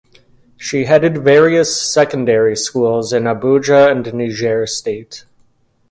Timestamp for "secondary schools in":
1.93-3.25